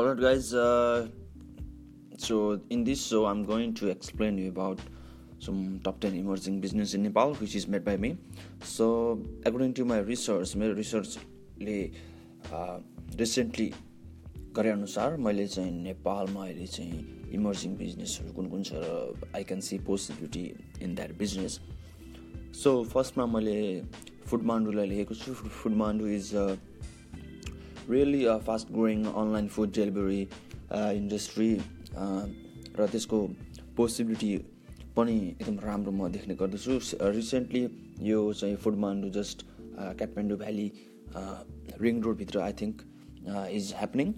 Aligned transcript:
Alright, 0.00 0.18
guys. 0.18 0.54
Uh, 0.54 1.08
so 2.16 2.58
in 2.70 2.84
this 2.84 3.06
show, 3.06 3.26
I'm 3.26 3.44
going 3.44 3.74
to 3.74 3.88
explain 3.88 4.38
you 4.38 4.48
about 4.48 4.78
some 5.40 5.78
top 5.84 6.00
10 6.00 6.14
emerging 6.14 6.58
business 6.58 6.94
in 6.94 7.02
Nepal, 7.02 7.34
which 7.34 7.54
is 7.54 7.68
made 7.68 7.84
by 7.84 7.98
me. 7.98 8.16
So 8.62 9.20
according 9.44 9.74
to 9.74 9.84
my 9.84 9.98
research, 9.98 10.54
मेरो 10.56 10.72
रिसर्चले 10.78 11.76
recently 13.20 13.68
गरे 14.56 14.70
अनुसार 14.70 15.16
मैले 15.20 15.46
चाहिँ 15.46 15.72
नेपालमा 15.82 16.46
अहिले 16.46 16.66
चाहिँ 16.66 17.28
emerging 17.36 17.76
बिजनेसहरू 17.76 18.32
कुन 18.40 18.48
कुन 18.56 18.62
छ 18.70 18.80
र 18.80 19.28
I 19.36 19.44
can 19.52 19.60
see 19.68 19.78
possibility 19.84 20.44
in 20.80 20.94
that 20.94 21.12
business 21.20 21.60
so 22.62 22.72
फर्स्टमा 22.96 23.26
मैले 23.36 23.58
फुड 24.26 24.48
मान्डुलाई 24.52 24.86
लिएको 24.96 25.14
छु 25.24 25.34
Foodmandu 25.84 26.06
is 26.16 26.34
really 27.90 28.24
fast 28.46 28.72
growing 28.72 29.04
online 29.04 29.48
food 29.54 29.72
delivery 29.74 30.22
industry 30.72 31.52
र 32.78 32.86
त्यसको 32.92 33.18
पोसिबिलिटी 33.76 34.32
पनि 34.96 35.16
एकदम 35.30 35.58
राम्रो 35.64 35.92
म 35.92 36.08
देख्ने 36.12 36.34
गर्दछु। 36.34 36.78
रिसेन्टली 37.16 37.62
यो 38.08 38.20
चाहिँ 38.32 38.56
Foodmandu 38.84 39.08
just 39.16 39.46
Kathmandu 39.98 40.38
valley 40.38 40.70
ring 41.80 42.00
रोडभित्र 42.02 42.40
I 42.40 42.52
think 42.60 42.82
is 43.58 43.72
happening 43.76 44.12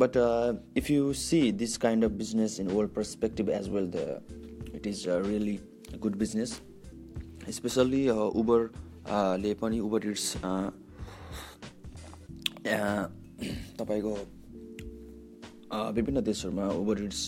but 0.00 0.16
if 0.78 0.90
you 0.90 1.12
see 1.20 1.40
this 1.62 1.76
kind 1.84 2.04
of 2.04 2.10
business 2.18 2.58
in 2.60 2.68
world 2.68 2.90
perspective 2.94 3.50
as 3.50 3.68
well 3.70 3.90
the 3.96 4.74
it 4.74 4.86
is 4.86 5.04
really 5.26 5.58
good 5.98 6.16
business 6.18 6.60
specially 7.56 8.08
उबरले 8.10 9.54
पनि 9.62 9.80
Uber 9.80 10.06
it's 10.10 10.36
तपाईँको 12.66 14.14
विभिन्न 15.96 16.20
देशहरूमा 16.22 16.66
Uber 16.76 17.02
it's 17.04 17.22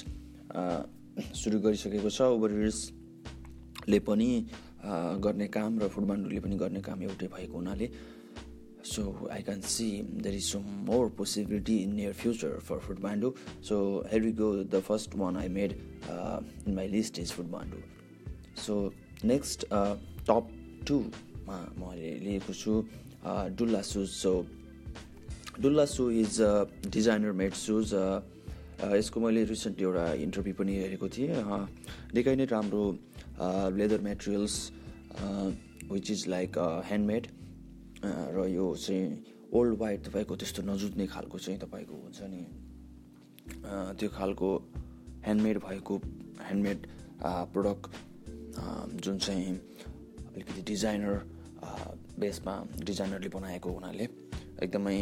सुरु 1.40 1.58
गरिसकेको 1.60 2.10
छ। 2.10 2.20
Uber 2.36 2.50
इट्सले 2.66 3.98
पनि 4.08 4.30
गर्ने 5.24 5.46
काम 5.48 5.78
र 5.80 5.88
फुडमान्डुले 5.88 6.40
पनि 6.40 6.56
गर्ने 6.56 6.80
काम 6.84 7.02
एउटै 7.02 7.26
भएको 7.32 7.56
हुनाले 7.56 7.88
so 8.84 9.02
I 9.32 9.42
can 9.42 9.60
see 9.62 9.88
there 10.20 10.34
is 10.36 10.44
some 10.52 10.64
more 10.86 11.08
possibility 11.16 11.76
in 11.82 11.94
near 11.94 12.12
future 12.12 12.58
for 12.68 12.78
Foodmandu 12.86 13.32
so 13.68 13.76
here 14.12 14.22
we 14.22 14.32
go 14.42 14.52
the 14.64 14.80
first 14.88 15.14
one 15.16 15.36
I 15.36 15.48
made 15.48 15.72
in 16.68 16.74
my 16.74 16.88
list 16.88 17.18
is 17.18 17.32
Foodmandu 17.32 17.78
so 18.66 18.74
next 19.24 19.64
top 20.28 20.48
टूमा 20.88 21.58
मैले 21.78 22.10
लिएको 22.24 22.52
छु 22.52 22.82
Dulla 23.56 23.82
shoes 23.92 24.08
so 24.10 24.32
Dulla 25.60 25.84
shoe 25.84 26.10
is 26.10 26.36
designer 26.88 27.32
made 27.36 27.52
shoes 27.52 27.92
यसको 28.96 29.20
मैले 29.20 29.44
recently 29.44 29.84
एउटा 29.84 30.04
interview 30.24 30.54
पनि 30.58 30.72
हेरेको 30.76 31.08
थिएँ। 31.08 31.28
निकै 32.14 32.34
नै 32.36 32.44
राम्रो 32.52 32.84
leather 33.76 34.00
materials 34.08 34.54
which 35.92 36.10
is 36.10 36.26
like 36.28 36.58
handmade 36.88 37.26
र 38.36 38.46
यो 38.48 38.64
चाहिँ 38.76 39.04
ओल्ड 39.52 39.78
वाइड 39.80 40.00
तपाईँको 40.06 40.36
त्यस्तो 40.36 40.62
नजुत्ने 40.62 41.06
खालको 41.06 41.38
चाहिँ 41.38 41.58
तपाईँको 41.60 41.94
हुन्छ 42.02 42.20
नि 42.32 42.42
त्यो 44.00 44.08
खालको 44.16 44.50
ह्यान्डमेड 45.26 45.58
भएको 45.66 45.96
ह्यान्डमेड 46.40 46.86
प्रडक्ट 47.52 47.84
जुन 49.04 49.18
चाहिँ 49.18 49.54
अलिकति 50.32 50.62
डिजाइनर 50.72 51.14
बेसमा 52.18 52.54
डिजाइनरले 52.88 53.28
बनाएको 53.36 53.68
हुनाले 53.72 54.08
एकदमै 54.62 54.98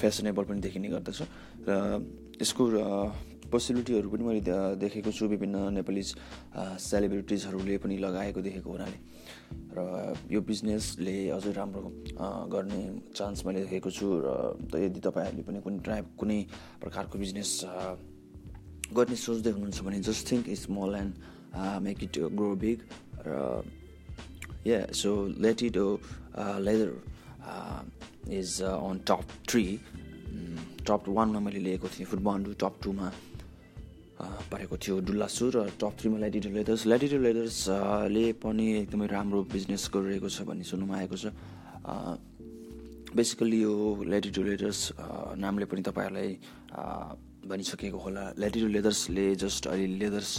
फेसनेबल 0.00 0.44
पनि 0.44 0.60
देखिने 0.60 0.88
गर्दछ। 0.94 1.20
र 1.68 1.70
यसको 2.42 2.62
पोसिबिलिटीहरू 3.50 4.08
पनि 4.10 4.22
मैले 4.24 4.42
देखेको 4.78 5.10
छु 5.10 5.26
विभिन्न 5.26 5.74
नेपाली 5.74 6.02
सेलिब्रिटिजहरूले 6.90 7.76
पनि 7.82 7.96
लगाएको 7.98 8.40
देखेको 8.40 8.68
हुनाले। 8.70 8.98
र 9.74 9.78
यो 10.30 10.40
बिजनेसले 10.40 11.16
अझै 11.34 11.52
राम्रो 11.58 11.88
गर्ने 12.54 12.80
चान्स 13.16 13.38
मैले 13.46 13.60
देखेको 13.66 13.90
छु 13.90 14.06
र 14.22 14.74
यदि 14.78 15.00
तपाईँहरूले 15.02 15.42
पनि 15.42 15.58
कुनै 15.66 15.78
ट्राइब 15.82 16.06
कुनै 16.18 16.38
प्रकारको 16.82 17.18
बिजनेस 17.18 17.50
गर्ने 18.94 19.16
सोच्दै 19.16 19.50
हुनुहुन्छ 19.50 19.78
भने 19.86 19.98
just 20.06 20.22
think 20.30 20.44
small 20.62 20.94
and 21.02 21.12
make 21.82 21.98
it 22.06 22.14
grow 22.38 22.54
big 22.62 22.78
र 23.26 23.30
या 24.66 24.78
so 24.94 25.10
let 25.42 25.62
it 25.62 25.76
leather 26.66 26.90
is 28.28 28.62
on 28.62 29.00
top 29.08 29.24
three 29.48 29.64
top 30.86 31.02
वानमा 31.08 31.40
मैले 31.40 31.60
लिएको 31.60 31.88
थिएँ 31.88 32.06
फुटबल 32.10 32.54
टप 32.60 32.74
टूमा 32.82 33.08
परेको 34.52 34.76
थियो 34.76 34.94
डुल्लासु 35.00 35.44
र 35.54 35.58
टप 35.80 35.92
थ्रीमा 36.00 36.18
ल्याटिटो 36.20 36.50
लेदर्स 36.52 36.86
ल्याटिटो 36.86 37.18
लेदर्सले 37.24 38.24
पनि 38.44 38.66
एकदमै 38.84 39.06
राम्रो 39.08 39.40
बिजनेस 39.48 39.88
गरिरहेको 39.94 40.28
छ 40.28 40.44
भन्ने 40.44 40.64
सुन्नुमा 40.68 40.94
आएको 41.00 41.16
छ। 41.16 41.32
बेसिकल्ली 43.16 43.58
यो 43.62 43.74
ल्याटिटो 44.04 44.42
लेदर्स 44.44 44.80
नामले 45.40 45.64
पनि 45.72 45.82
तपाईँहरूलाई 45.88 46.30
भनिसकेको 47.48 47.98
होला। 47.98 48.24
ल्याटिटो 48.36 48.68
लेदर्सले 48.76 49.26
जस्ट 49.40 49.62
अहिले 49.72 49.96
लेदर्स 50.04 50.32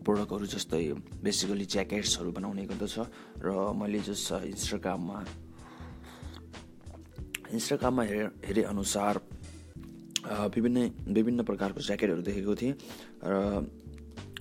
प्रोडक्टहरू 0.00 0.46
जस्तै 0.56 0.84
बेसिकली 1.20 1.66
ज्याकेट्सहरू 1.76 2.30
बनाउने 2.32 2.64
गर्दछ। 2.72 2.96
र 3.44 3.48
मैले 3.76 4.00
जस्ट 4.08 4.32
इन्स्टाग्राममा 4.48 5.18
इन्स्टाग्राममा 7.52 8.02
हेरे 8.02 8.62
अनुसार 8.66 9.14
विभिन्न 10.54 10.78
विभिन्न 11.14 11.42
प्रकारको 11.46 11.80
ज्याकेटहरू 11.80 12.22
देखेको 12.22 12.54
थिएँ 12.60 12.74
र 13.22 13.66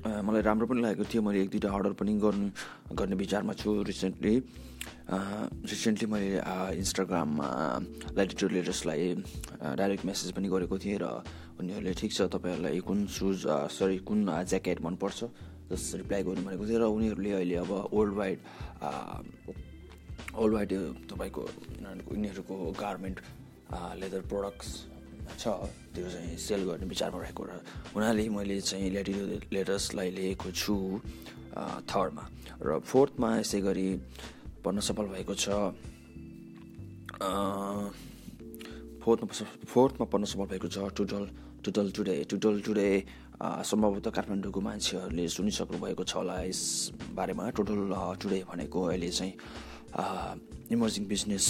मलाई 0.05 0.41
राम्रो 0.41 0.66
पनि 0.69 0.81
लागेको 0.81 1.05
थियो। 1.09 1.21
मैले 1.21 1.41
एक 1.41 1.49
दुईवटा 1.49 1.69
अर्डर 1.73 1.93
पनि 1.97 2.13
गर्नु 2.21 2.47
गर्ने 2.93 3.16
विचारमा 3.17 3.53
छु 3.57 3.69
रिसेन्टली। 3.89 4.33
रिसेन्टली 5.66 6.07
मैले 6.13 6.41
इन्स्टाग्राममा 6.77 7.47
ल्याटिट्युड 8.13 8.51
लेटर्सलाई 8.53 9.01
डाइरेक्ट 9.77 10.05
मेसेज 10.05 10.31
पनि 10.37 10.47
गरेको 10.49 10.77
थिएँ 10.77 10.97
र 11.01 11.05
उनीहरूले 11.57 11.93
ठिक 11.97 12.11
छ 12.13 12.22
तपाईँहरूलाई 12.29 12.79
कुन 12.85 13.05
सुज 13.09 13.45
सरी 13.73 13.97
कुन 14.05 14.19
ज्याकेट 14.49 14.81
मनपर्छ? 14.85 15.19
जस 15.66 16.05
रिप्लाई 16.05 16.22
गर्नु 16.22 16.41
भनेको 16.45 16.66
थियो 16.69 16.77
र 16.77 16.85
उनीहरूले 16.85 17.31
अहिले 17.41 17.55
अब 17.66 17.72
वर्ल्ड 17.89 18.13
वाइड 18.13 18.39
वाइड 20.35 20.72
तपाईँको 21.12 21.41
उनीहरूको 22.12 22.56
गार्मेन्ट 22.79 23.19
लेदर 24.00 24.22
प्रडक्ट्स 24.31 24.69
छ। 25.40 25.47
त्यो 25.96 26.09
चाहिँ 26.12 26.38
सेल 26.38 26.62
गर्ने 26.68 26.85
विचारमा 26.85 27.19
रहेको 27.22 27.44
र 27.44 27.51
हुनाले 27.96 28.28
मैले 28.29 28.59
चाहिँ 28.62 28.90
लेटी 28.91 29.13
लेटर्सलाई 29.53 30.09
लिएको 30.12 30.51
छु 30.51 30.75
थर्डमा 31.88 32.23
र 32.62 32.79
फोर्थमा 32.84 33.29
यसै 33.40 33.62
गरी 33.62 33.88
पढ्न 34.63 34.79
सफल 34.79 35.06
भएको 35.16 35.34
छ 35.34 35.47
फोर्थमा 39.03 39.31
फोर्थमा 39.66 40.06
पढ्न 40.06 40.25
सफल 40.25 40.46
भएको 40.52 40.67
छ 40.67 40.78
टुटल 40.97 41.23
टुटल 41.63 41.91
टुडे 41.91 42.16
टुटल 42.29 42.62
टुडे 42.62 42.90
सम्भवतः 43.41 44.12
काठमाडौँको 44.12 44.62
मान्छेहरूले 44.62 45.28
सुनिसक्नु 45.28 45.78
भएको 45.79 46.03
छ 46.03 46.16
होला 46.16 46.35
यस 46.44 46.62
बारेमा 47.16 47.50
टोटल 47.57 47.96
टुडे 48.22 48.44
भनेको 48.52 48.84
अहिले 48.84 49.09
चाहिँ 49.09 49.34
इमर्जिङ 49.95 51.03
बिजनेस 51.07 51.47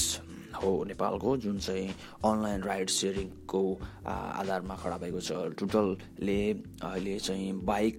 हो 0.55 0.71
नेपालको 0.87 1.35
जुन 1.43 1.57
चाहिँ 1.59 1.87
अनलाइन 2.25 2.61
राइड 2.63 2.89
सेयरिङको 2.89 3.61
आधारमा 4.05 4.75
खडा 4.75 4.97
भएको 5.03 5.19
छ। 5.19 5.31
टोटलले 5.59 6.41
अहिले 6.83 7.17
चाहिँ 7.19 7.51
बाइक 7.65 7.95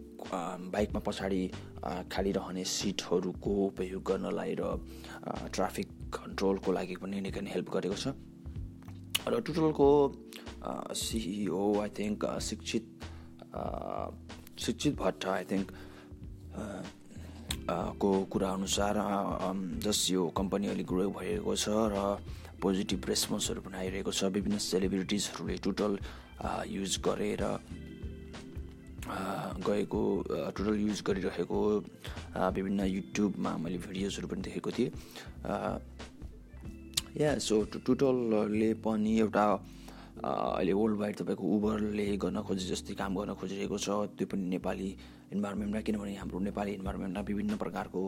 बाइकमा 0.73 1.01
पछाडि 1.07 1.43
खाली 2.13 2.33
रहने 2.33 2.65
सिटहरूको 2.65 3.51
उपयोग 3.67 4.03
गर्नलाई 4.03 4.55
र 4.61 4.63
ट्राफिक 5.53 5.89
कन्ट्रोलको 6.15 6.73
लागि 6.73 6.97
पनि 7.03 7.21
निकै 7.27 7.41
नै 7.41 7.51
हेल्प 7.51 7.69
गरेको 7.75 7.97
छ। 7.97 8.15
र 9.29 9.41
टोटलको 9.43 9.89
सिइओ 10.95 11.63
आई 11.83 11.91
थिङ्क 11.99 12.25
शिक्षित 12.41 12.85
शिक्षित 14.59 14.95
भट्ट 14.97 15.27
आई 15.27 15.45
थिङ्क 15.51 15.67
को 17.71 18.11
कुरा 18.31 18.49
अनुसार 18.51 18.95
जस 19.85 20.07
यो 20.11 20.27
कम्पनी 20.37 20.67
अलिक 20.69 20.87
ग्रो 20.87 21.09
भइरहेको 21.11 21.57
छ 21.57 21.69
र 21.93 21.97
पोजिटिभ 22.63 23.07
रेस्पोन्सहरू 23.09 23.61
पनि 23.61 23.77
आइरहेको 23.77 24.13
छ 24.13 24.25
विभिन्न 24.33 24.59
सेलिब्रिटिजहरूले 24.59 25.57
टोटल 25.65 25.99
युज 26.69 26.93
गरेर 27.05 27.43
गएको 29.67 30.03
टोटल 30.29 30.77
युज 30.81 31.03
गरिरहेको 31.07 31.61
विभिन्न 32.57 32.81
युट्युबमा 32.87 33.57
मैले 33.57 33.79
भिडियोजहरू 33.79 34.29
पनि 34.29 34.43
देखेको 34.43 34.71
थिएँ। 34.79 34.91
या 37.21 37.39
सो 37.39 37.63
टोटलले 37.87 38.73
पनि 38.85 39.19
एउटा 39.21 39.47
अहिले 40.17 40.73
वर्ल्ड 40.73 40.99
वाइड 40.99 41.17
तपाईँको 41.17 41.45
उबरले 41.57 42.07
गर्न 42.17 42.41
खोजे 42.49 42.67
जस्तै 42.67 42.95
काम 42.97 43.15
गर्न 43.17 43.35
खोजिरहेको 43.37 43.79
छ 43.79 43.89
त्यो 44.17 44.27
पनि 44.33 44.45
नेपाली 44.49 44.89
इन्भाइरोमेन्टमा 45.33 45.81
किनभने 45.87 46.15
हाम्रो 46.17 46.39
नेपाली 46.49 46.73
इन्भाइरोमेन्टमा 46.73 47.23
विभिन्न 47.29 47.57
प्रकारको 47.61 48.03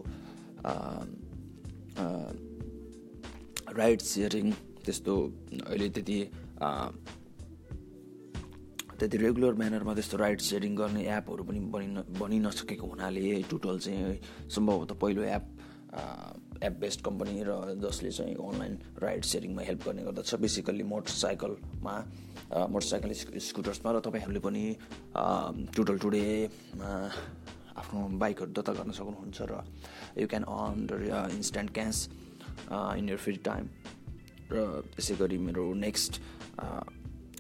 राइड 3.77 4.01
सेयरिङ 4.01 4.47
त्यस्तो 4.85 5.15
अहिले 5.67 5.89
त्यति 5.91 6.19
त्यति 8.99 9.17
रेगुलर 9.19 9.55
म्यानरमा 9.55 9.95
त्यस्तो 9.95 10.17
राइड 10.17 10.41
सेयरिङ 10.41 10.77
गर्ने 10.77 11.03
एपहरू 11.13 11.45
पनि 11.45 11.61
बनि 12.17 12.39
नसकेको 12.41 12.87
हुनाले 12.87 13.43
टुटल 13.51 13.79
चाहिँ 13.79 14.19
सम्भवतः 14.49 14.95
पहिलो 14.97 15.23
एप 15.31 15.45
एप 16.63 16.75
बेस्ड 16.81 17.01
कम्पनी 17.05 17.43
र 17.47 17.53
जसले 17.79 18.11
चाहिँ 18.11 18.35
अनलाइन 18.35 18.79
राइड 19.03 19.25
सेयरिङमा 19.25 19.63
हेल्प 19.63 19.83
गर्ने 19.87 20.03
गर्दछ 20.03 20.35
बेसिकल्ली 20.43 20.85
मोटरसाइकलमा 20.93 21.95
मोटरसाइकल 22.69 23.13
स्कुटर्समा 23.49 23.91
र 23.93 24.01
तपाईँहरूले 24.07 24.41
पनि 24.43 24.65
टुटल 25.77 25.99
टुडेमा 25.99 26.93
आफ्नो 27.79 28.01
बाइकहरू 28.19 28.51
दत्ता 28.53 28.73
गर्न 28.75 28.91
सक्नुहुन्छ 28.91 29.39
र 29.51 29.63
you 30.19 30.27
can 30.27 30.45
earn 30.51 31.37
instant 31.39 31.71
cash 31.75 31.97
in 32.99 33.09
your 33.09 33.17
free 33.23 33.37
time 33.47 33.65
र 34.53 34.57
यसै 34.99 35.15
गरी 35.15 35.39
मेरो 35.39 35.65
नेक्स्ट 35.79 36.21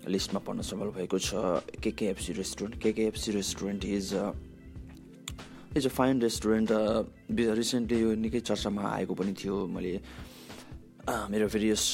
लिस्टमा 0.06 0.41
पढ्न 0.41 0.62
सफल 0.62 0.91
भएको 0.97 1.19
छ 1.19 1.35
KKFC 1.82 2.32
restaurant 2.32 2.81
KKFC 2.82 3.32
restaurant 3.32 3.85
is 3.85 4.15
is 5.76 5.87
a 5.87 5.91
fine 5.91 6.20
restaurant 6.23 6.70
recently 7.31 8.00
यो 8.00 8.15
निकै 8.15 8.41
चर्चामा 8.41 8.82
आएको 8.91 9.15
पनि 9.15 9.32
थियो। 9.32 9.67
मैले 9.69 9.93
मेरो 11.32 11.47
भेरियस 11.49 11.85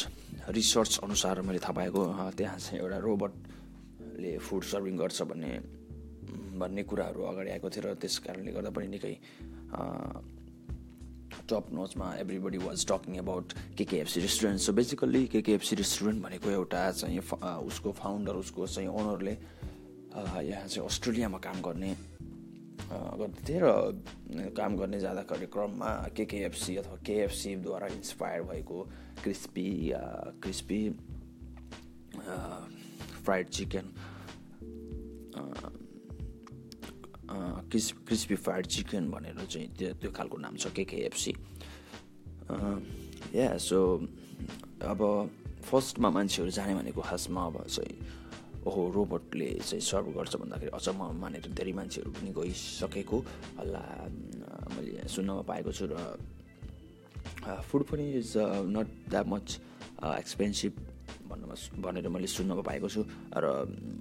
रिसर्च 0.49 0.99
अनुसार 1.03 1.41
मैले 1.43 1.59
थाहा 1.59 1.73
पाएको 1.73 2.00
त्यहाँ 2.38 2.59
चाहिँ 2.59 2.81
एउटा 2.81 2.99
रोबोटले 2.99 4.38
फुड 4.38 4.62
सर्भिङ 4.62 4.97
गर्छ 4.97 5.23
भन्ने 5.31 5.53
भन्ने 6.59 6.82
कुराहरू 6.82 7.23
अगाडि 7.23 7.50
आएको 7.50 7.69
थियो 7.71 7.82
र 7.85 7.94
त्यस 7.99 8.19
कारणले 8.26 8.53
गर्दा 8.53 8.71
पनि 8.71 8.87
निकै 8.94 9.15
top 11.50 11.67
नोचमा 11.75 12.06
everybody 12.17 12.59
was 12.59 12.87
talking 12.87 13.17
about 13.19 13.53
KKFC 13.79 14.21
restaurant 14.21 14.61
so 14.61 14.73
basically 14.73 15.26
KKFC 15.35 15.76
restaurant 15.76 16.23
भनेको 16.23 16.50
एउटा 16.50 16.81
चाहिँ 16.93 17.19
उसको 17.69 17.93
फाउन्डर 17.93 18.35
उसको 18.44 18.67
चाहिँ 18.67 18.88
ओनरले 18.88 19.35
यहाँ 19.35 20.67
चाहिँ 20.69 20.87
अस्ट्रेलियामा 20.87 21.38
काम 21.38 21.61
गर्ने 21.62 22.13
गर्दथे 22.90 23.58
र 23.62 24.52
काम 24.56 24.76
गर्ने 24.76 25.00
जाँदाखेरि 25.00 25.46
क्रममा 25.46 25.90
केकेएफसी 26.16 26.76
अथवा 26.76 26.96
केएफसीद्वारा 27.06 27.86
इन्सपायर 27.86 28.42
भएको 28.42 28.78
क्रिस्पी 29.22 29.69
क्रिस्पी 30.42 30.81
फ्राइड 33.25 33.48
चिकन 33.48 33.86
क्रिस 37.70 37.92
क्रिस्पी 38.06 38.34
फ्राइड 38.34 38.66
चिकन 38.66 39.10
भनेर 39.10 39.44
चाहिँ 39.46 39.69
त्यो 39.75 39.92
त्यो 39.94 40.10
खालको 40.12 40.37
नाम 40.38 40.56
छ 40.56 40.66
केकेएफसी। 40.69 41.32
या 43.34 43.56
सो 43.58 43.78
अब 44.84 45.00
फर्स्टमा 45.64 46.10
मान्छेहरू 46.10 46.50
जाने 46.52 46.75
भनेको 46.75 47.00
खासमा 47.00 47.46
अब 47.46 47.64
चाहिँ 47.66 47.96
ओहो 48.64 48.82
रोबोटले 48.96 49.49
चाहिँ 49.61 49.81
सर्भ 49.81 50.06
गर्छ 50.16 50.37
भन्दाखेरि 50.40 50.70
अचम्म 50.72 51.00
मानेर 51.20 51.46
धेरै 51.52 51.72
मान्छेहरू 51.78 52.11
पनि 52.16 52.31
गइसकेको। 52.32 53.19
हल्ला 53.61 53.82
मैले 54.75 55.08
सुन्नमा 55.08 55.43
पाएको 55.50 55.70
छु 55.72 55.84
र 55.93 55.94
फुड 57.69 57.82
पनि 57.93 58.05
is 58.20 58.32
not 58.76 58.88
that 59.12 59.26
much 59.28 59.46
expensive 60.00 60.72
भन्नुमा 61.34 61.54
भनेर 61.82 62.08
मैले 62.08 62.28
सुन्न 62.31 62.62
पाएको 62.62 62.88
छु। 62.88 63.02
र 63.34 63.44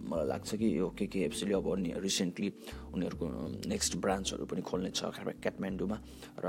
मलाई 0.06 0.28
लाग्छ 0.30 0.50
कि 0.62 0.68
यो 0.78 0.88
केकेएफसीले 0.94 1.54
अब 1.58 1.68
रिसेन्टली 1.98 2.48
उनीहरूको 2.94 3.26
नेक्स्ट 3.66 3.98
ब्रान्चहरू 3.98 4.46
पनि 4.46 4.62
खोल्ने 4.62 4.90
छ 4.94 5.10
काठमाडौँमा। 5.42 5.98
र 6.38 6.46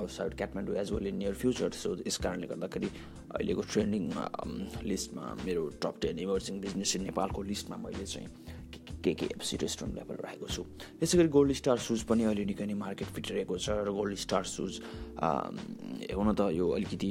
outside 0.00 0.32
Kathmandu 0.40 0.74
as 0.80 0.88
well 0.92 1.06
in 1.12 1.16
near 1.20 1.34
future 1.36 1.70
so 1.76 1.88
यस 2.08 2.16
कारणले 2.24 2.46
गर्दाखेरि 2.48 2.88
अहिलेको 3.36 3.62
ट्रेन्डिङ 3.72 4.04
लिस्टमा 4.88 5.24
मेरो 5.44 5.62
top 5.82 5.94
ten 6.00 6.18
emerging 6.18 6.60
business 6.64 6.96
in 6.96 7.02
नेपालको 7.12 7.42
लिस्टमा 7.52 7.76
मैले 7.84 8.06
चाहिँ 8.06 8.28
केकेएफसी 9.02 9.56
रेस्टुरेन्ट 9.58 9.98
लेभल 9.98 10.16
राखेको 10.24 10.46
छु। 10.46 10.62
यसै 11.02 11.18
गरी 11.18 11.28
गोल्ड 11.28 11.52
स्टार 11.58 11.78
सुज 11.82 12.02
पनि 12.08 12.22
अहिले 12.24 12.44
निकै 12.46 12.66
नै 12.70 12.74
मार्केट 12.78 13.08
फिटिरहेको 13.10 13.58
छ 13.58 13.82
र 13.82 13.90
गोल्ड 13.90 14.14
स्टार 14.14 14.44
सुज 14.46 14.72
हुन 15.18 16.28
त 16.38 16.40
यो 16.54 16.66
अलिकति 16.70 17.10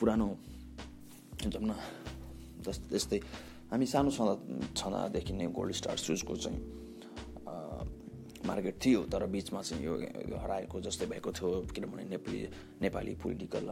पुरानो 0.00 0.28
जाउँ 1.48 1.64
न 1.64 1.72
जस्तै 2.66 2.88
त्यस्तै। 2.90 3.20
हामी 3.70 3.86
सानो 3.86 4.10
छँदा 4.10 4.34
छँदादेखि 4.76 5.32
नै 5.32 5.46
गोल्ड 5.56 5.72
स्टार 5.72 5.96
सुजको 5.96 6.36
चाहिँ 6.36 6.60
मार्केट 8.40 8.76
थियो 8.82 9.00
तर 9.12 9.26
बिचमा 9.26 9.60
चाहिँ 9.62 9.84
यो 9.84 9.94
हराएको 10.42 10.80
जस्तै 10.80 11.06
भएको 11.06 11.30
थियो 11.32 11.48
किनभने 11.76 12.04
नेपाली 12.08 12.40
नेपाली 12.82 13.14
पोलिटिकल 13.22 13.66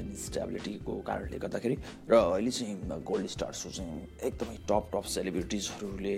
इन्स्टेबिलिटीको 0.00 0.92
कारणले 1.08 1.38
गर्दाखेरि 1.38 1.76
र 2.10 2.14
अहिले 2.16 2.50
चाहिँ 2.50 3.00
गोल्ड 3.04 3.26
स्टार 3.28 3.52
सु 3.52 3.70
चाहिँ 3.76 4.08
एकदमै 4.24 4.56
टप 4.64 4.88
टप 4.92 5.04
सेलिब्रिटिजहरूले 5.16 6.16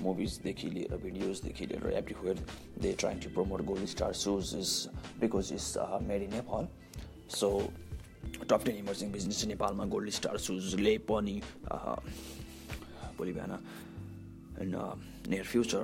मुभिजदेखि 0.00 0.68
लिएर 0.70 0.96
भिडियोजदेखि 1.04 1.66
लिएर 1.66 1.92
everywhere 2.00 2.36
they 2.80 2.92
trying 2.98 3.20
to 3.20 3.30
promote 3.36 3.60
Gold 3.70 3.86
Star 3.94 4.12
shoes 4.24 4.54
is 4.56 4.72
because 5.20 5.52
is 5.52 5.66
made 6.08 6.22
in 6.22 6.32
Nepal 6.34 6.68
so 7.36 7.48
top 8.48 8.64
ten 8.64 8.76
emerging 8.76 9.12
business 9.12 9.44
नेपालमा 9.46 9.84
गोल्ड 9.94 10.10
स्टार 10.18 10.36
सुजले 10.38 10.96
पनि 11.08 11.36
भोलि 13.16 13.32
बिहान 13.32 13.52
in 14.62 14.74
near 15.28 15.44
future 15.44 15.82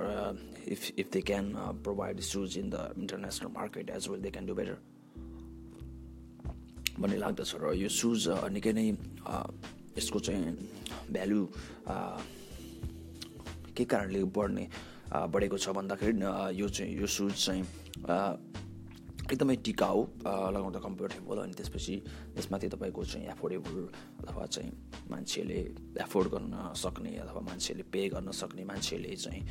if 0.67 0.81
if 0.99 1.11
they 1.13 1.21
can 1.23 1.53
provide 1.83 2.19
shoes 2.21 2.57
in 2.57 2.69
the 2.69 2.93
international 2.97 3.51
market 3.55 3.89
as 3.89 4.07
well 4.09 4.21
they 4.21 4.29
can 4.31 4.45
do 4.45 4.55
better 4.55 4.77
भन्ने 6.99 7.17
लाग्दछ 7.17 7.55
र 7.61 7.73
यो 7.75 7.89
shoes 7.89 8.27
निकै 8.53 8.73
नै 8.73 8.87
यसको 9.97 10.19
चाहिँ 10.19 10.55
भ्यालु 11.11 11.41
के 13.75 13.85
कारणले 13.85 14.23
बढ्ने 14.29 14.65
बढेको 15.27 15.57
छ 15.57 15.69
भन्दाखेरि 15.71 16.13
यो 16.59 16.67
चाहिँ 16.69 16.91
यो 16.99 17.07
सुज 17.07 17.33
चाहिँ 17.35 17.63
एकदमै 19.31 19.55
टिकाउ 19.65 19.97
लगाउँदा 20.55 20.79
कम्फर्टेबल 20.79 21.37
अनि 21.43 21.53
त्यसपछि 21.53 21.95
यसमाथि 22.37 22.67
तपाईँको 22.73 23.03
चाहिँ 23.05 23.27
एफोर्डेबल 23.29 23.77
अथवा 24.25 24.45
चाहिँ 24.45 24.71
मान्छेले 25.11 25.59
एफोर्ड 26.01 26.27
गर्न 26.33 26.55
सक्ने 26.75 27.11
अथवा 27.23 27.41
मान्छेले 27.49 27.83
पे 27.93 28.01
गर्न 28.09 28.31
सक्ने 28.31 28.63
मान्छेले 28.65 29.15
चाहिँ 29.15 29.41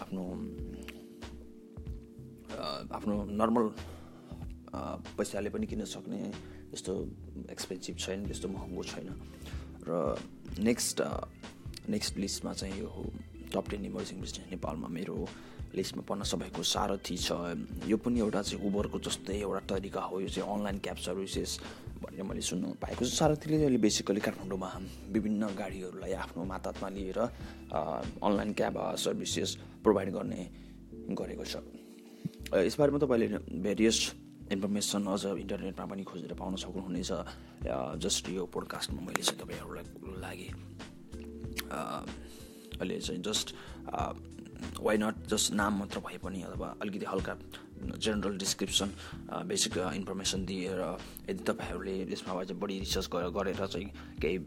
आफ्नो 0.00 0.24
आफ्नो 2.96 3.14
नर्मल 3.40 3.66
पैसाले 5.18 5.50
पनि 5.50 5.66
किन्न 5.66 5.84
सक्ने 5.84 6.20
यस्तो 6.74 6.92
एक्सपेन्सिभ 7.50 7.96
छैन 7.96 8.24
त्यस्तो 8.26 8.48
महँगो 8.48 8.82
छैन। 8.82 9.08
र 9.88 10.16
नेक्स्ट 10.58 10.98
नेक्स्ट 11.88 12.16
लिस्टमा 12.18 12.52
चाहिँ 12.52 12.80
यो 12.80 12.90
टप 13.52 13.70
टेन 13.70 13.84
इमर्जिङ 13.84 14.20
बिजनेस 14.20 14.50
नेपालमा 14.50 14.88
मेरो 14.88 15.16
लिस्टमा 15.74 16.02
पर्न 16.02 16.22
सबैको 16.26 16.62
सारथी 16.62 17.16
छ। 17.16 17.30
यो 17.86 17.96
पनि 17.96 18.18
एउटा 18.20 18.40
चाहिँ 18.42 18.60
उबरको 18.66 18.98
जस्तै 18.98 19.38
एउटा 19.40 19.60
तरिका 19.70 20.00
हो 20.00 20.20
यो 20.20 20.28
चाहिँ 20.28 20.48
अनलाइन 20.50 20.78
क्याब 20.82 20.98
सर्भिसेस 20.98 21.50
भन्ने 22.02 22.22
मैले 22.26 22.42
सुन्नु 22.42 22.68
पाएको 22.82 23.04
छु। 23.04 23.12
सारथीले 23.14 23.56
अहिले 23.64 23.78
बेसिकली 23.78 24.20
काठमाडौँमा 24.20 24.70
विभिन्न 25.14 25.42
गाडीहरूलाई 25.54 26.12
आफ्नो 26.24 26.42
मातामा 26.44 26.88
लिएर 26.90 27.18
अनलाइन 27.70 28.50
क्याब 28.58 28.76
सर्भिसेस 28.98 29.50
प्रोभाइड 29.84 30.08
गर्ने 30.10 30.40
गरेको 31.14 31.44
छ। 31.44 31.54
यसबारेमा 32.50 32.98
तपाईँले 32.98 33.26
भेरियस 33.62 33.98
इन्फर्मेसन 34.50 35.06
अझ 35.06 35.24
इन्टरनेटमा 35.38 35.86
पनि 35.86 36.02
खोजेर 36.02 36.34
पाउन 36.34 36.56
सक्नुहुनेछ। 36.58 37.10
जस्ट 38.02 38.24
यो 38.34 38.42
पोडकास्टमा 38.50 39.00
मैले 39.06 39.22
चाहिँ 39.22 39.38
तपाईँहरूलाई 39.38 39.84
लागि 40.18 40.48
अहिले 42.80 42.96
चाहिँ 42.98 43.22
जस्ट 43.22 43.46
वाइ 44.80 44.98
नट 44.98 45.26
जस्ट 45.26 45.52
नाम 45.52 45.78
मात्र 45.78 46.00
भए 46.00 46.18
पनि 46.18 46.42
अथवा 46.42 46.76
अलिकति 46.82 47.06
हल्का 47.06 47.34
जेनरल 47.98 48.38
डिस्क्रिप्सन 48.38 48.90
बेसिक 49.46 49.78
इन्फर्मेसन 49.78 50.44
दिएर 50.44 50.80
यदि 51.30 51.44
तपाईँहरूले 51.44 52.12
यसमा 52.12 52.40
अझ 52.40 52.52
बढी 52.52 52.78
रिसर्च 52.78 53.08
गरेर 53.12 53.66
चाहिँ 53.66 53.86
केही 54.20 54.38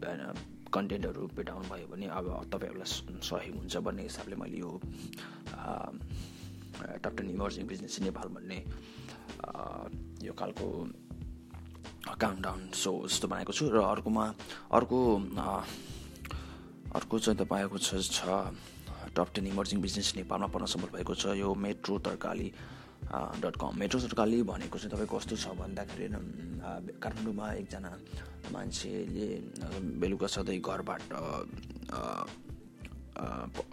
कन्टेन्टहरू 0.74 1.26
भेटाउनु 1.26 1.68
भयो 1.68 1.86
भने 1.86 2.06
अब 2.06 2.26
तपाईँहरूलाई 2.52 3.20
सहयोग 3.22 3.56
हुन्छ 3.56 3.76
भन्ने 3.76 4.02
हिसाबले 4.02 4.36
मैले 4.36 4.58
यो 4.58 4.80
top 7.02 7.14
ten 7.18 7.30
emerging 7.30 7.66
business 7.66 7.98
Nepal 8.02 8.28
भन्ने 8.28 8.58
यो 10.26 10.32
खालको 10.32 10.66
काउन्ट 12.20 12.40
डाउन 12.40 12.70
सो 12.74 13.08
जस्तो 13.08 13.28
बनाएको 13.28 13.52
छु. 13.52 13.70
र 13.70 13.78
अर्कोमा 13.78 14.34
अर्को 14.72 14.98
अर्को 16.94 17.18
चाहिँ 17.18 17.38
तपाईँको 17.38 17.78
छ 17.78 17.94
टप 19.16 19.28
टेन 19.34 19.46
इमर्जिङ 19.46 19.80
बिजनेस 19.80 20.08
नेपालमा 20.16 20.46
पर्न 20.54 20.66
सफल 20.66 20.88
भएको 20.96 21.14
छ। 21.14 21.24
यो 21.38 21.54
Metro 21.54 21.98
Tarkari 22.06 22.48
dot 23.40 23.56
com 23.60 23.72
Metro 23.78 24.00
Tarkari 24.00 24.42
भनेको 24.42 24.78
चाहिँ 24.78 24.92
तपाईँको 24.94 25.16
कस्तो 25.16 25.36
छ 25.36 25.46
भन्दाखेरि 25.60 26.06
काठमाडौँमा 26.98 27.46
एकजना 27.60 27.90
मान्छेले 28.52 29.26
बेलुका 30.00 30.26
सधैँ 30.26 30.60
घरबाट 30.60 31.02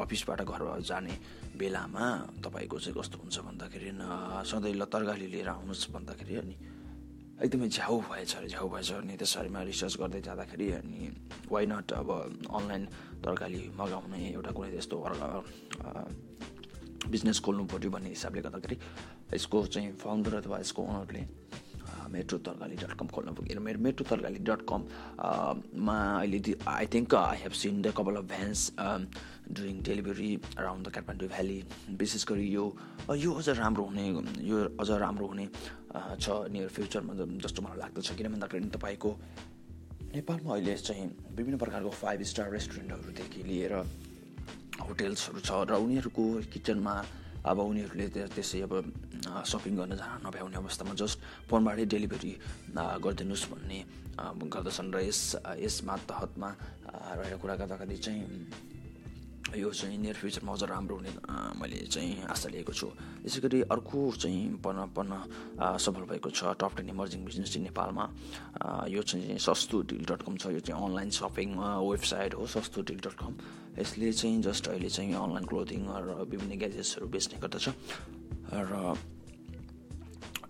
अफिसबाट 0.04 0.42
घर 0.44 0.62
जाने 0.86 1.14
बेलामा 1.58 2.06
तपाईँको 2.46 2.78
चाहिँ 2.80 2.96
कस्तो 3.00 3.18
हुन्छ 3.18 3.38
भन्दाखेरि 3.48 3.90
सधैँ 4.46 4.74
ल 4.76 4.84
तरकारी 4.86 5.28
लिएर 5.34 5.50
आउनुहोस् 5.50 5.90
भन्दाखेरि 5.92 6.36
अनि 6.38 6.56
एकदमै 7.42 7.68
झ्याउ 7.68 8.00
भएछ 8.06 8.36
अरे 8.38 8.48
झ्याउ 8.48 8.68
भएछ 8.70 8.92
अनि 8.94 9.16
त्यसरीमा 9.18 9.62
रिसर्च 9.66 9.96
गर्दै 9.98 10.22
जाँदाखेरि 10.22 10.68
अनि 10.78 11.10
वाइ 11.50 11.66
नट 11.66 11.92
अब 11.94 12.10
अनलाइन 12.54 12.86
तरकारी 13.26 13.62
मगाउने 13.78 14.20
एउटा 14.30 14.52
कुनै 14.54 14.70
त्यस्तो 14.72 14.98
बिजनेस 17.10 17.40
खोल्नु 17.42 17.64
पऱ्यो 17.66 17.90
भन्ने 17.92 18.10
हिसाबले 18.10 18.42
गर्दाखेरि 18.46 18.78
यसको 19.34 19.58
चाहिँ 19.74 19.92
फाउन्डर 19.98 20.34
अथवा 20.38 20.60
यसको 20.60 20.82
ओनरले 20.86 21.22
मेट्रो 22.12 22.38
तरकारी 22.48 22.76
डट 22.76 22.94
कम 23.00 23.08
खोल्न 23.08 23.34
पुगेर 23.34 23.60
मेरो 23.60 23.80
मेट्रो 23.80 24.06
तरकारी 24.10 24.40
डट 24.50 24.62
कममा 24.70 25.98
अहिले 26.20 26.56
I 26.68 26.86
think 26.94 27.16
I 27.16 27.38
have 27.38 27.54
seen 27.62 27.82
the 27.82 27.94
couple 27.98 28.16
of 28.16 28.26
vans 28.32 28.72
doing 29.52 29.82
delivery 29.84 30.32
around 30.58 30.88
the 30.88 30.92
Kathmandu 30.92 31.30
valley 31.30 31.60
विशेष 32.00 32.26
गरी 32.28 32.48
यो 32.50 32.66
यो 33.18 33.34
अझ 33.34 33.50
राम्रो 33.60 33.84
हुने 33.84 34.08
यो 34.50 34.58
अझ 34.80 34.90
राम्रो 35.06 35.28
हुने 35.28 35.48
छ 36.20 36.26
नियर 36.52 36.68
फ्युचरमा 36.76 37.14
जस्तो 37.44 37.62
मलाई 37.62 37.80
लाग्दछ। 37.80 38.12
किन 38.18 38.28
भन्दाखेरि 38.34 38.70
तपाईँको 38.76 39.12
नेपालमा 40.14 40.54
अहिले 40.54 40.76
चाहिँ 40.78 41.08
विभिन्न 41.36 41.58
प्रकारको 41.58 41.90
फाइभ 42.02 42.22
स्टार 42.30 42.52
रेस्टुरेन्टहरूदेखि 42.52 43.44
लिएर 43.44 43.74
होटेल्सहरू 44.88 45.40
छ 45.40 45.52
र 45.70 45.80
उनीहरूको 45.80 46.24
किचनमा 46.54 46.96
अब 47.42 47.58
उनीहरूले 47.60 48.06
त्यसै 48.30 48.62
अब 48.62 48.74
सपिङ 49.44 49.74
गर्न 49.76 49.94
जान 49.98 50.22
नभ्याउने 50.26 50.58
अवस्थामा 50.58 50.94
जस्ट 50.96 51.18
फोनबाटै 51.50 51.86
डेलिभरी 51.94 52.34
गरिदिनुहोस् 53.02 53.50
भन्ने 53.52 53.80
गर्दछन् 54.48 54.94
र 54.94 54.98
यस 55.02 55.22
यस 55.58 55.76
तहतमा 56.08 56.50
रहेर 57.18 57.36
कुरा 57.38 57.56
गर्दाखेरि 57.56 57.98
चाहिँ 57.98 58.22
यो 59.56 59.70
चाहिँ 59.72 59.98
नियर 59.98 60.16
फ्युचरमा 60.16 60.52
अझ 60.54 60.64
राम्रो 60.64 60.96
हुने 60.96 61.12
मैले 61.60 61.86
चाहिँ 61.92 62.24
आशा 62.32 62.50
लिएको 62.50 62.74
छु। 62.74 62.88
यसै 63.26 63.40
गरी 63.42 63.62
अर्को 63.68 64.00
चाहिँ 64.16 64.62
पन्न 64.64 64.80
पन्न 64.96 65.14
सफल 65.78 66.04
भएको 66.08 66.30
छ 66.32 66.56
top 66.56 66.72
ten 66.78 66.90
emerging 66.90 67.26
business 67.26 67.56
in 67.58 67.64
नेपालमा। 67.68 68.06
यो 68.88 69.02
चाहिँ 69.02 69.38
सस्तो 69.38 69.82
डिल 69.92 70.04
डट 70.08 70.22
कम 70.24 70.36
छ 70.40 70.56
यो 70.56 70.60
चाहिँ 70.64 70.80
अनलाइन 70.80 71.10
सपिङ 71.12 71.50
वेबसाइट 71.60 72.34
हो 72.40 72.46
सस्तो 72.48 72.82
डिल 72.88 73.00
डट 73.04 73.16
कम 73.20 73.34
यसले 73.80 74.12
चाहिँ 74.12 74.42
जस्ट 74.42 74.68
अहिले 74.68 74.90
चाहिँ 74.90 75.14
अनलाइन 75.16 75.46
क्लोथिङ 75.52 75.82
र 75.88 76.10
विभिन्न 76.32 76.58
ग्याजेट्सहरू 76.60 77.08
बेच्ने 77.08 77.40
गर्दछ। 77.44 77.66
र 78.52 78.96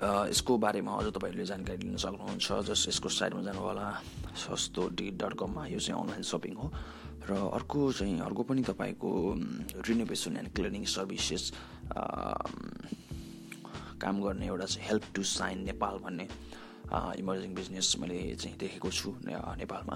यसको 0.02 0.58
बारेमा 0.58 0.92
अझ 0.98 1.14
तपाईँहरूले 1.14 1.46
जानकारी 1.46 1.78
लिन 1.86 1.98
सक्नुहुन्छ 2.02 2.48
जस्ट 2.70 2.90
यसको 2.90 3.10
साइडमा 3.10 3.42
जानु 3.46 3.62
होला 3.62 3.88
सस्तो 4.34 4.82
डी 4.98 5.10
डट 5.14 5.34
कममा 5.38 5.66
यो 5.70 5.80
चाहिँ 5.80 6.02
अनलाइन 6.02 6.24
सपिङ 6.26 6.54
हो। 6.58 6.68
र 7.30 7.32
अर्को 7.54 7.92
चाहिँ 7.94 8.20
अर्को 8.20 8.44
पनि 8.44 8.62
तपाईँको 8.64 9.10
रिनोभेसन 9.88 10.38
एन्ड 10.38 10.50
क्लिनिङ 10.56 10.84
सर्भिसेस 10.90 11.44
काम 14.02 14.22
गर्ने 14.22 14.46
एउटा 14.48 14.66
चाहिँ 14.66 14.88
हेल्प 14.88 15.04
टु 15.16 15.24
साइन 15.24 15.64
नेपाल 15.66 15.98
भन्ने 16.04 16.28
इमर्जिङ 16.92 17.54
बिजनेस 17.56 17.96
मैले 18.00 18.36
चाहिँ 18.36 18.58
देखेको 18.58 18.90
छु 18.92 19.14
नेपालमा। 19.24 19.96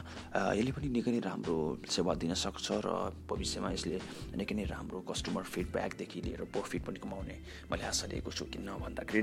यसले 0.56 0.72
पनि 0.72 0.88
निकै 0.96 1.12
नै 1.12 1.20
राम्रो 1.28 1.84
सेवा 1.92 2.14
दिन 2.16 2.34
सक्छ 2.40 2.86
र 2.86 2.88
भविष्यमा 3.28 3.72
यसले 3.76 4.00
निकै 4.40 4.56
नै 4.56 4.64
राम्रो 4.72 5.02
कस्टमर 5.04 5.44
फिडब्याकदेखि 5.44 6.22
लिएर 6.22 6.44
प्रफिट 6.56 6.82
पनि 6.88 7.00
कमाउने 7.04 7.36
मैले 7.68 7.84
आशा 7.92 8.08
लिएको 8.08 8.32
छु 8.32 8.46
किन 8.48 8.70
भन्दाखेरि 8.80 9.22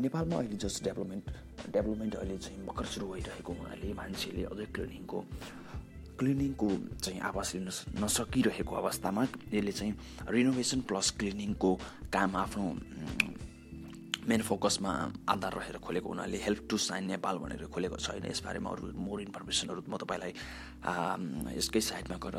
नेपालमा 0.00 0.36
अहिले 0.40 0.56
जस्ट 0.56 0.84
डेभलपमेन्ट 0.84 1.24
डेभलपमेन्ट 1.76 2.14
अहिले 2.14 2.38
चाहिँ 2.40 2.64
भर्खर 2.64 2.86
सुरु 2.88 3.06
भइरहेको 3.12 3.52
हुनाले 3.52 3.92
मान्छेले 3.92 4.42
अझै 4.48 4.66
क्लिनिङको 4.72 5.18
क्लिनिङको 6.18 6.68
चाहिँ 7.02 7.20
आवास 7.30 7.54
लिन 7.54 7.68
नसकिरहेको 8.02 8.74
अवस्थामा 8.74 9.22
यसले 9.54 9.72
चाहिँ 9.72 9.92
रिनोभेसन 10.28 10.80
प्लस 10.88 11.10
क्लिनिङको 11.18 11.70
काम 12.12 12.36
आफ्नो 12.36 12.66
मेन 14.28 14.42
फोकसमा 14.44 14.92
आधार 15.32 15.54
रहेर 15.56 15.76
खोलेको 15.80 16.08
हुनाले 16.08 16.38
हेल्प 16.44 16.66
टु 16.68 16.76
साइन 16.76 17.04
नेपाल 17.16 17.36
भनेर 17.40 17.64
खोलेको 17.72 17.96
छैन। 17.96 18.28
यसबारेमा 18.28 18.70
अरू 18.70 18.92
मोर 18.92 19.20
इन्फर्मेसनहरू 19.24 19.80
म 19.88 19.96
तपाईँलाई 19.96 20.32
यसकै 21.56 21.80
साइडमा 21.80 22.16
गएर 22.20 22.36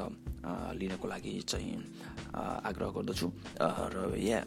लिनको 0.77 1.07
लागि 1.09 1.33
चाहिँ 1.49 1.73
आग्रह 2.69 2.89
गर्दछु। 2.93 3.27
र 3.57 4.13
या 4.21 4.39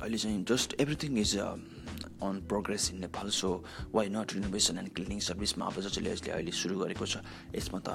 अहिले 0.00 0.18
चाहिँ 0.18 0.44
just 0.48 0.74
everything 0.80 1.18
is 1.18 1.36
on 1.38 2.40
progress 2.48 2.90
in 2.92 3.00
Nepal 3.00 3.30
so 3.34 3.48
why 3.94 4.08
not 4.08 4.32
renovation 4.34 4.78
and 4.78 4.90
cleaning 4.94 5.20
सर्भिसमा 5.28 5.66
अब 5.66 5.80
जसले 5.82 6.10
यसले 6.10 6.30
अहिले 6.32 6.52
सुरु 6.54 6.78
गरेको 6.78 7.06
छ 7.06 7.22
यसमा 7.54 7.80
त 7.82 7.90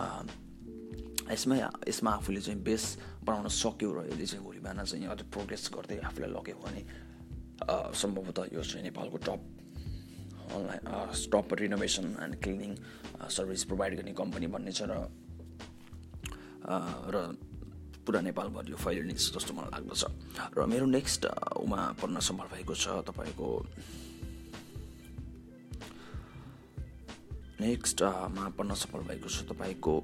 यसमै 1.31 1.59
यसमा 1.87 2.11
आफूले 2.11 2.41
चाहिँ 2.41 2.61
बेस 2.63 2.83
बनाउन 3.23 3.47
सक्यो 3.55 3.89
र 3.93 4.05
यसले 4.11 4.25
चाहिँ 4.25 4.43
भोलि 4.43 4.59
बिहान 4.59 4.83
चाहिँ 4.83 5.07
अझ 5.07 5.21
प्रोग्रेस 5.31 5.69
गर्दै 5.75 5.97
आफूलाई 6.03 6.31
लग्यो 6.31 6.57
भने 6.59 6.81
सम्भवतः 7.95 8.43
यो 8.53 8.63
चाहिँ 8.63 8.83
नेपालको 8.83 9.17
top 9.27 9.41
online 10.51 10.83
top 11.31 11.53
renovation 11.59 12.05
and 12.23 12.35
cleaning 12.43 12.71
service 13.29 13.63
provide 13.63 13.95
गर्ने 13.97 14.13
कम्पनी 14.13 14.47
बन्ने 14.55 14.71
छ 14.71 14.91
र 14.91 14.99
र 17.07 17.17
पुरा 18.05 18.19
नेपालभरि 18.21 18.71
यो 18.71 18.77
फैलिनेछ 18.77 19.21
जस्तो 19.33 19.53
मलाई 19.53 19.71
लाग्दछ। 19.73 20.03
र 20.57 20.65
मेरो 20.67 20.85
नेक्स्ट 20.85 21.25
उमा 21.59 21.81
पढ्न 22.01 22.19
सम्भव 22.19 22.47
भएको 22.53 22.73
छ 22.75 22.85
तपाईँको 23.07 23.47
नेक्स्टमा 27.61 28.43
पढ्न 28.57 28.71
सफल 28.75 29.01
भएको 29.07 29.27
छ 29.29 29.47
तपाईँको 29.47 29.95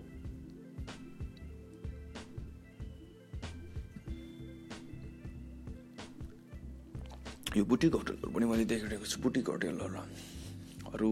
यो 7.57 7.63
बुटिक 7.65 7.93
होटलहरू 7.93 8.31
पनि 8.31 8.45
मैले 8.45 8.65
देखिरहेको 8.65 9.05
छु 9.05 9.17
बुटिक 9.21 9.47
होटलहरू। 9.49 11.09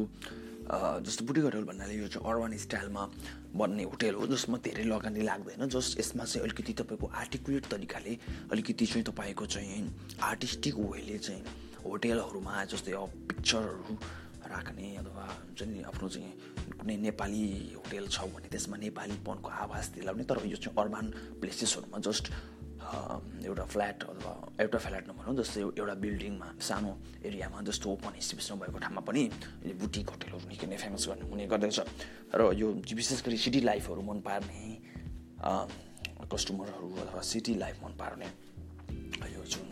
जस्तो 0.67 1.25
बुटिक 1.25 1.43
होटल 1.43 1.63
भन्नाले 1.63 1.95
यो 1.95 2.07
चाहिँ 2.07 2.27
अर्बन 2.27 2.57
स्टाइलमा 2.59 3.03
बन्ने 3.55 3.83
होटेल 3.85 4.15
हो 4.15 4.27
जसमा 4.27 4.57
धेरै 4.59 4.83
लगानी 4.85 5.21
लाग्दैन 5.21 5.67
जस्ट 5.69 5.99
यसमा 5.99 6.23
चाहिँ 6.25 6.43
अलिकति 6.43 6.73
तपाईँको 6.75 7.07
आर्टिकुलेट 7.15 7.65
तरिकाले 7.71 8.17
अलिकति 8.51 8.85
चाहिँ 8.85 9.03
तपाईँको 9.05 9.45
चाहिँ 9.47 9.79
आर्टिस्टिक 10.21 10.75
वेले 10.75 11.17
चाहिँ 11.19 11.43
होटेलहरूमा 11.83 12.63
जस्तै 12.67 12.91
अब 12.93 13.11
पिक्चरहरू 13.27 13.95
राख्ने 14.47 14.87
अथवा 14.97 15.23
हुन्छ 15.23 15.61
नि 15.63 15.81
आफ्नो 15.87 16.07
चाहिँ 16.09 16.31
कुनै 16.75 16.95
नेपाली 17.05 17.43
होटेल 17.75 18.07
छ 18.07 18.27
भने 18.27 18.47
त्यसमा 18.51 18.77
नेपालीपनको 18.77 19.49
आवाज 19.63 19.85
दिलाउने 19.95 20.23
तर 20.23 20.43
यो 20.45 20.57
चाहिँ 20.57 20.75
अर्बन 20.75 21.05
प्लेसेसहरूमा 21.39 21.99
जस्ट 22.01 22.25
एउटा 22.87 23.65
फ्ल्याट 23.67 24.03
अथवा 24.03 24.31
एउटा 24.63 24.77
फ्ल्याट 24.79 25.03
नभनौँ 25.09 25.35
जस्तै 25.37 25.61
एउटा 25.75 25.95
बिल्डिङमा 26.03 26.47
सानो 26.61 26.91
एरियामा 27.27 27.61
जस्तो 27.67 27.85
ओपन 27.91 28.13
स्पेस 28.19 28.47
नभएको 28.51 28.79
ठाउँमा 28.79 29.01
पनि 29.03 29.23
बुटिक 29.75 30.09
होटेलहरू 30.09 30.47
निकै 30.47 30.67
नै 30.67 30.77
फेमस 30.77 31.03
गर्ने 31.09 31.25
हुने 31.29 31.45
गर्दछ। 31.51 31.79
र 32.31 32.41
यो 32.55 32.67
विशेष 32.95 33.19
गरी 33.25 33.37
सिटी 33.37 33.59
लाइफहरू 33.61 34.01
मन 34.01 34.19
पार्ने 34.23 34.61
कस्टमरहरू 36.31 36.87
अथवा 37.03 37.21
सिटी 37.21 37.53
लाइफ 37.55 37.83
मन 37.83 37.93
पार्ने 37.99 38.27
यो 39.35 39.43
जुन 39.43 39.67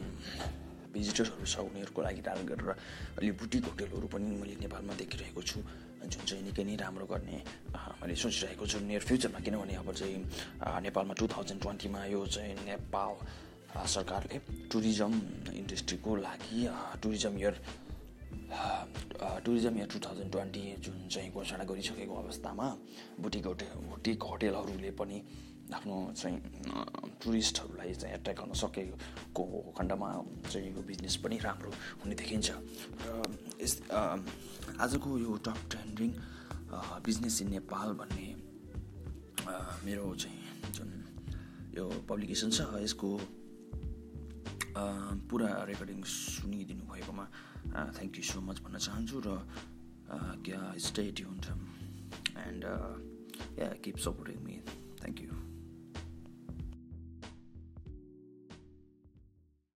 भिजिटर्सहरू 0.94 1.46
छ 1.46 1.56
उनीहरूको 1.60 2.02
लागि 2.02 2.22
टार्गेट 2.22 2.48
गरेर 2.52 2.70
अहिले 2.72 3.32
बुटिक 3.40 3.64
होटेलहरू 3.66 4.08
पनि 4.08 4.28
मैले 4.40 4.56
नेपालमा 4.64 4.94
देखिरहेको 4.96 5.42
छु। 5.42 5.60
जुन 6.10 6.24
चाहिँ 6.26 6.44
निकै 6.44 6.64
नै 6.64 6.76
राम्रो 6.76 7.06
गर्ने 7.06 7.38
मैले 8.02 8.16
सोचिरहेको 8.16 8.66
छु 8.66 8.80
नियर 8.80 9.04
फ्युचरमा 9.10 9.40
किनभने 9.46 9.76
अब 9.82 9.90
चाहिँ 9.94 10.18
नेपालमा 10.86 11.14
टु 11.20 11.26
थाउजन्ड 11.34 11.62
ट्वेन्टीमा 11.62 12.06
यो 12.06 12.26
चाहिँ 12.36 12.54
नेपाल 12.66 13.12
सरकारले 13.88 14.38
टुरिज्म 14.72 15.12
इन्डस्ट्रीको 15.62 16.12
लागि 16.28 16.60
tourism 17.04 17.34
year 17.38 17.56
tourism 19.46 19.74
year 19.78 19.88
two 19.94 20.00
thousand 20.06 20.32
twenty 20.32 20.64
जुन 20.86 21.08
चाहिँ 21.12 21.32
घोषणा 21.32 21.64
गरिसकेको 21.64 22.16
अवस्थामा 22.16 22.68
बुटिक 23.20 23.46
होटेल 23.46 23.74
बुटिक 23.90 24.24
होटेलहरूले 24.24 24.92
पनि 25.00 25.18
आफ्नो 25.74 25.96
चाहिँ 26.16 26.38
टुरिस्टहरूलाई 27.24 27.94
चाहिँ 27.94 28.16
एट्र्याक्ट 28.16 28.42
गर्न 28.42 28.54
सकेको 28.54 29.74
खण्डमा 29.78 30.10
चाहिँ 30.52 30.70
यो 30.76 30.82
बिजनेस 30.88 31.16
पनि 31.26 31.38
राम्रो 31.42 31.72
हुने 32.06 32.16
देखिन्छ। 32.16 32.48
र 33.02 33.08
यस 33.62 33.74
आजको 34.80 35.18
यो 35.20 35.38
top 35.46 35.60
trending 35.70 36.12
business 37.06 37.42
in 37.42 37.50
Nepal 37.50 37.94
भन्ने 37.96 38.28
मेरो 39.86 40.06
चाहिँ 40.16 40.72
जुन 40.72 40.92
यो 41.78 41.86
पब्लिकेसन 42.10 42.50
छ 42.52 42.84
यसको 42.84 43.10
पुरा 45.30 45.50
रेकर्डिङ 45.70 46.04
सुनिदिनु 46.10 46.86
भएकोमा 46.92 47.26
थ्याङ्क 47.96 48.18
यू 48.18 48.24
सो 48.24 48.42
मच 48.42 48.62
भन्न 48.62 48.78
चाहन्छु 48.80 49.22
र 49.28 49.38
क्या 50.44 50.62
stay 50.82 51.10
tuned 51.12 51.46
and 52.40 52.64
yeah 53.60 53.70
keep 53.84 53.98
supporting 54.00 54.44
me 54.44 54.60
thank 55.00 55.22
you 55.22 55.35